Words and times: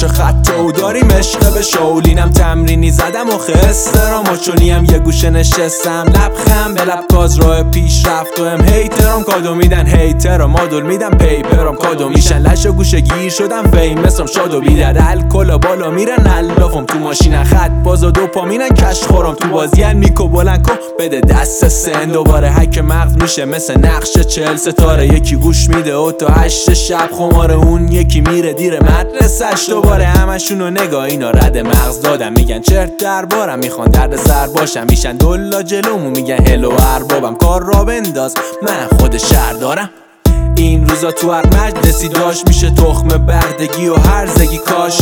پشت 0.00 0.06
خط 0.06 0.50
و 0.60 0.72
داریم 0.72 1.10
عشق 1.10 1.54
به 1.54 1.62
شولینم 1.62 2.30
تمرینی 2.30 2.90
زدم 2.90 3.28
و 3.28 3.38
خسترام 3.38 4.24
و 4.24 4.36
چونیم 4.36 4.84
یه 4.84 4.98
گوشه 4.98 5.30
نشستم. 5.30 6.04
لبخم 6.08 6.74
به 6.74 6.84
لب 6.84 7.04
کاز 7.12 7.38
راه 7.38 7.62
پیش 7.62 8.06
رفت 8.06 8.40
و 8.40 8.48
هم 8.48 8.64
هیترام 8.64 9.22
کادو 9.22 9.54
میدن 9.54 9.86
هیترام 9.86 10.50
مادول 10.50 10.82
میدن 10.82 11.10
پیپرام 11.10 11.76
کادو 11.76 12.08
میشن. 12.08 12.38
لش 12.38 12.66
و 12.66 12.72
گوشه 12.72 13.00
گیر 13.00 13.30
شدم 13.30 13.70
فیمسم 13.70 14.26
شاد 14.26 14.54
و 14.54 14.60
بیدر. 14.60 14.96
الکل 14.98 15.56
بالا 15.56 15.90
میرن 15.90 16.26
الافم 16.26 16.84
تو 16.84 16.98
ماشین. 16.98 17.44
خط 17.44 17.70
باز 17.84 18.04
و 18.04 18.10
دوپامینن 18.10 18.68
کش 18.68 19.02
خورم 19.02 19.34
تو 19.34 19.48
بازی. 19.48 19.94
میکو 19.94 20.28
بلند 20.28 20.66
کن 20.66 20.74
بده 20.98 21.20
دست 21.20 21.68
سن. 21.68 22.04
دوباره 22.04 22.48
حک 22.48 22.78
مغز 22.78 23.16
میشه 23.22 23.44
مثل 23.44 23.78
نقش 23.78 24.18
چل 24.18 24.56
ستاره. 24.56 25.06
یکی 25.06 25.36
گوش 25.36 25.68
میده 25.68 25.96
و 25.96 26.12
تا 26.12 26.28
هشت 26.28 26.74
شب. 26.74 27.10
خمار 27.18 27.52
اون 27.52 27.88
یکی 27.88 28.20
میره 28.20 28.52
دیر 28.52 28.82
مدرسش 28.82 29.68
دوباره 29.68 29.89
همشونو 29.98 30.70
نگاه 30.70 31.04
اینا 31.04 31.30
رد 31.30 31.58
مغز 31.58 32.00
دادم 32.00 32.32
میگن 32.32 32.60
چرت 32.60 32.96
دربارم 32.96 33.58
می‌خوان 33.58 33.88
درد 33.88 34.16
سر 34.16 34.46
باشم 34.46 34.86
میشن 34.90 35.16
دلا 35.16 35.62
جلومو 35.62 36.10
میگن 36.10 36.46
هلو 36.46 36.70
اربابم 36.94 37.34
کار 37.34 37.62
را 37.62 37.84
بنداز 37.84 38.34
من 38.62 38.98
خود 38.98 39.18
شهر 39.18 39.52
دارم. 39.52 39.90
این 40.56 40.88
روزا 40.88 41.12
تو 41.12 41.32
هر 41.32 41.46
مجلسی 41.46 42.08
داشت 42.08 42.48
میشه 42.48 42.70
تخم 42.70 43.08
بردگی 43.08 43.88
و 43.88 43.94
هرزگی 43.94 44.58
کاش 44.58 44.98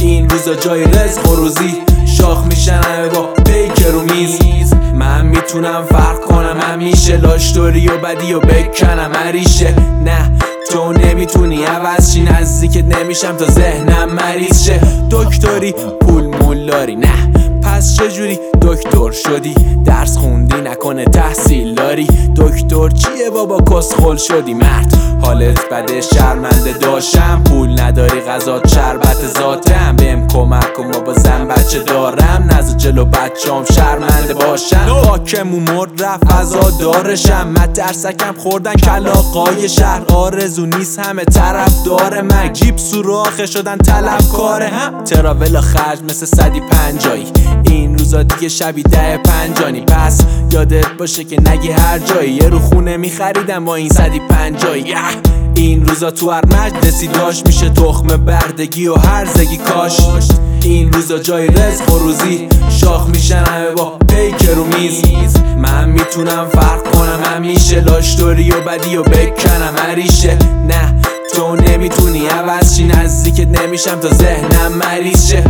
این 0.00 0.30
روزا 0.30 0.54
جای 0.54 0.84
رزق 0.84 1.28
و 1.28 1.36
روزی 1.36 1.82
شاخ 2.18 2.44
میشن 2.44 2.80
همه 2.82 3.08
با 3.08 3.22
پیکر 3.22 3.94
و 3.94 4.00
میز. 4.00 4.74
من 4.94 5.26
می‌تونم 5.26 5.84
فرق 5.90 6.20
کنم 6.20 6.60
همیشه 6.60 7.16
لاشتوری 7.16 7.88
و 7.88 7.98
بدی 7.98 8.32
و 8.32 8.40
بکنم 8.40 9.12
هریشه. 9.14 9.74
نه 10.04 10.32
تو 10.70 10.92
نمی‌تونی 10.92 11.64
عوض 11.64 12.12
شی 12.12 12.22
نزدیکت 12.22 12.84
نمیشم 12.84 13.36
تا 13.36 13.46
ذهنم 13.46 14.10
مریض 14.14 14.64
شه. 14.64 14.80
دکتری 15.10 15.72
پول 16.00 16.24
مولاری 16.26 16.96
نه. 16.96 17.32
پس 17.76 17.96
چجوری 17.96 18.38
دکتر 18.62 19.10
شدی؟ 19.10 19.54
درس 19.84 20.16
خوندی 20.18 20.60
نکنه 20.60 21.04
تحصیل 21.04 21.74
داری؟ 21.74 22.06
دکتر 22.36 22.88
چیه 22.88 23.30
بابا 23.34 23.60
کسخل 23.60 24.16
شدی 24.16 24.54
مرد؟ 24.54 24.94
حالت 25.22 25.60
بده 25.72 26.00
شرمنده 26.00 26.72
داشتم 26.72 27.42
پول 27.44 27.80
نداری 27.80 28.20
غذا 28.20 28.62
شربت 28.74 29.16
ذاتم. 29.38 29.96
بهم 29.96 30.26
کمک 30.28 30.74
کن 30.74 30.90
بابا 30.90 31.12
زن 31.12 31.48
بچه 31.48 31.78
دارم. 31.78 32.48
نزد 32.50 32.76
جلو 32.76 33.04
بچام 33.04 33.64
شرمنده 33.64 34.34
باشم. 34.34 34.86
خاکمون 34.88 35.62
مرد 35.62 36.02
رفت 36.02 36.32
فضا 36.32 36.70
دارشم. 36.80 37.48
مترسکم 37.48 38.34
خوردن 38.38 38.74
کلاقای 38.74 39.68
شهر. 39.68 40.02
آرزو 40.14 40.66
نیست 40.66 40.98
همه 40.98 41.24
طرف 41.24 41.84
داره 41.84 42.22
من. 42.22 42.52
جیب 42.52 42.76
سوراخه 42.76 43.46
شدن 43.46 43.76
طلب 43.76 44.20
کاره 44.36 44.68
هم 44.68 45.04
تراولا 45.04 45.60
خرج 45.60 45.98
مثل 46.02 46.26
صدی 46.26 46.60
پنجایی. 46.60 47.26
این 47.70 47.98
روزا 47.98 48.22
دیگه 48.22 48.48
شبی 48.48 48.82
ده 48.82 49.18
پنجانی. 49.18 49.80
پس 49.80 50.20
یادت 50.52 50.88
باشه 50.98 51.24
که 51.24 51.50
نگی 51.50 51.70
هر 51.70 51.98
جایی. 51.98 52.32
یه 52.32 52.48
رو 52.48 52.58
خونه 52.58 52.96
میخریدم 52.96 53.64
با 53.64 53.74
این 53.74 53.88
صدی 53.88 54.20
پنجایی. 54.20 54.94
این 55.54 55.86
روزا 55.86 56.10
تو 56.10 56.30
هر 56.30 56.44
مجلسی 56.46 57.06
داشت. 57.06 57.46
میشه 57.46 57.68
تخم 57.68 58.06
بردگی 58.06 58.86
و 58.86 58.94
هرزگی 58.94 59.56
کاش 59.56 59.96
این 60.62 60.92
روزا 60.92 61.18
جای 61.18 61.46
رزق 61.46 61.92
و 61.92 61.98
روزی. 61.98 62.48
شاخ 62.70 63.08
میشن 63.08 63.44
همه 63.44 63.70
با 63.70 63.98
پیکر 64.08 64.58
و 64.58 64.64
میز. 64.64 65.36
من 65.58 65.88
می‌تونم 65.88 66.46
فرق 66.52 66.92
کنم. 66.92 67.20
همیشه 67.34 67.80
لاشتوری 67.80 68.50
و 68.50 68.60
بدی 68.60 68.96
و 68.96 69.02
بکنم. 69.02 69.74
هریشه 69.76 70.38
نه 70.68 70.94
تو 71.34 71.56
نمی‌تونی. 71.56 72.26
عوض 72.26 72.76
شی. 72.76 72.84
نزدیکت 72.84 73.60
نمیشم 73.60 74.00
تا 74.00 74.08
ذهنم 74.08 74.72
مریض 74.72 75.30
شه 75.30 75.44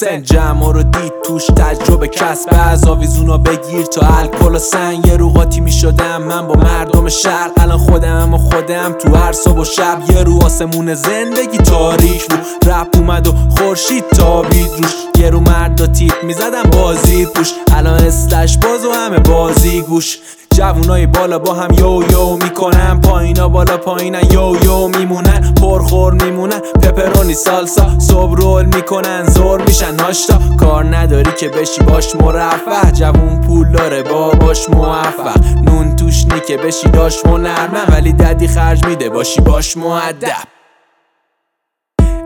سن. 0.00 0.22
جمع 0.22 0.72
رو 0.72 0.82
دید 0.82 1.12
توش 1.24 1.46
تجربه 1.46 2.08
کسب. 2.08 2.48
از 2.52 2.86
آویزونا 2.86 3.38
بگیر 3.38 3.82
تا 3.82 4.06
الکل 4.06 4.54
و 4.54 4.58
سنگ. 4.58 5.06
یه 5.06 5.16
رو 5.16 5.32
می 5.62 5.72
شدم. 5.72 6.22
من 6.22 6.46
با 6.46 6.54
مردم 6.54 7.08
شرق 7.08 7.50
الان 7.56 7.78
خودم 7.78 8.34
و 8.34 8.38
خودم 8.38 8.92
تو 8.92 9.14
هر 9.14 9.32
صبح 9.32 9.60
و 9.60 9.64
شب. 9.64 10.02
یه 10.10 10.22
رو 10.22 10.44
آسمون 10.44 10.94
زندگی 10.94 11.58
تاریخ 11.58 12.26
رو 12.30 12.36
رپ 12.72 12.96
اومد 12.96 13.26
و 13.26 13.32
خورشید 13.58 14.04
تابید 14.08 14.70
روش. 14.76 14.94
یه 15.18 15.30
رو 15.30 15.40
مرد 15.40 15.92
تیپ 15.92 16.24
می 16.24 16.32
زدم 16.32 16.70
بازی 16.72 17.26
پوش. 17.26 17.52
الان 17.72 18.04
استش 18.04 18.58
باز 18.58 18.84
و 18.84 18.92
همه 18.92 19.18
بازی 19.18 19.80
گوش. 19.80 20.18
جوونای 20.54 21.06
بالا 21.06 21.38
با 21.38 21.54
هم 21.54 21.74
یو 21.74 22.02
یو 22.10 22.36
می‌کنن. 22.42 23.00
پایینا 23.00 23.48
بالا 23.48 23.76
پایینن 23.76 24.22
یو 24.32 24.56
یو 24.64 24.88
میمونن. 24.88 25.54
پرخور 25.54 26.12
میمونن. 26.12 26.60
پپرونی 26.82 27.34
سالسا 27.34 27.98
صبح 27.98 28.36
رول 28.36 28.64
می‌کنن. 28.64 29.26
زور 29.26 29.62
میشن. 29.62 29.94
ناشتا 29.94 30.38
کار 30.60 30.96
نداری 30.96 31.32
که 31.32 31.48
بشی. 31.48 31.82
باش 31.82 32.16
مرفه. 32.16 32.92
جوون 32.92 33.40
پول 33.40 33.72
داره 33.72 34.02
باباش 34.02 34.70
موفق. 34.70 35.38
نون 35.64 35.96
توش 35.96 36.24
نی 36.24 36.40
که 36.48 36.56
بشی 36.56 36.88
داش 36.88 37.26
هنرمن 37.26 37.84
ولی 37.88 38.12
ددی 38.12 38.48
خرج 38.48 38.86
میده. 38.86 39.08
باشی 39.08 39.40
باش 39.40 39.76
معدب 39.76 40.50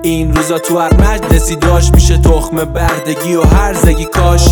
این 0.02 0.36
روزا 0.36 0.58
تو 0.58 0.78
هر 0.78 0.94
مجلسی 0.94 1.56
داشت 1.56 1.94
میشه 1.94 2.18
تخم 2.18 2.64
بردگی 2.64 3.34
و 3.34 3.42
هرزگی 3.42 4.04
کاش. 4.04 4.48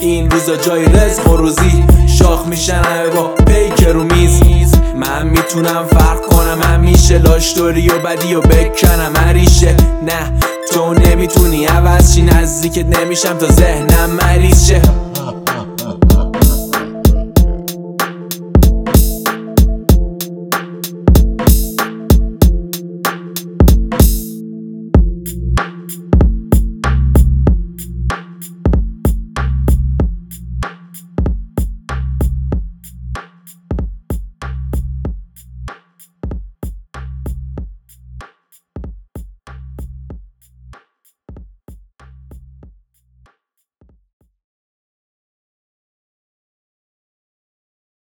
این 0.00 0.30
روزا 0.30 0.56
جای 0.56 0.84
رزق 0.84 1.28
و 1.28 1.36
روزی. 1.36 1.84
شاخ 2.18 2.46
میشن. 2.46 2.83
می‌تونم 5.54 5.86
فرق 5.86 6.20
کنم. 6.20 6.62
همیشه 6.62 7.18
لاشتوری 7.18 7.88
و 7.88 7.98
بدی 7.98 8.34
و 8.34 8.40
بکنم. 8.40 9.12
هریشه 9.16 9.76
نه 10.02 10.32
تو 10.72 10.94
نمی‌تونی. 10.94 11.64
عوض 11.64 12.14
شی 12.14 12.22
نزدیکت 12.22 12.98
نمیشم 12.98 13.38
تا 13.38 13.46
ذهنم 13.46 14.10
مریض 14.10 14.66
شه 14.68 14.82